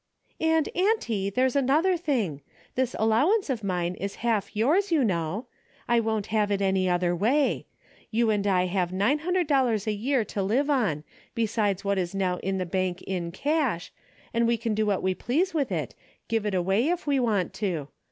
"And 0.39 0.67
auntie, 0.75 1.29
there's 1.29 1.55
another 1.55 1.95
thing; 1.95 2.41
this 2.73 2.95
allowance 2.97 3.51
of 3.51 3.63
mine 3.63 3.93
is 3.93 4.15
half 4.25 4.55
yours 4.55 4.91
you 4.91 5.03
know. 5.03 5.45
I 5.87 5.99
won't 5.99 6.25
have 6.33 6.49
it 6.49 6.59
any 6.59 6.89
other 6.89 7.15
way. 7.15 7.67
You 8.09 8.31
and 8.31 8.47
I 8.47 8.65
have 8.65 8.91
nine 8.91 9.19
hundred 9.19 9.45
dollars 9.45 9.85
a 9.85 9.91
year 9.93 10.25
to 10.25 10.41
live 10.41 10.71
on, 10.71 11.03
besides 11.35 11.85
what 11.85 11.99
is 11.99 12.15
now 12.15 12.37
in 12.37 12.57
the 12.57 12.65
bank 12.65 13.03
in 13.03 13.31
cash, 13.31 13.93
and 14.33 14.47
we 14.47 14.57
can 14.57 14.73
do 14.73 14.87
what 14.87 15.03
we 15.03 15.13
please 15.13 15.53
with 15.53 15.71
it, 15.71 15.93
give 16.27 16.47
it 16.47 16.55
178 16.55 16.55
A 16.55 16.55
DAILY 16.55 16.63
RATE:^ 16.65 16.65
away 16.87 16.91
if 16.91 17.05
we 17.05 17.19
want 17.19 17.53
to. 17.53 17.87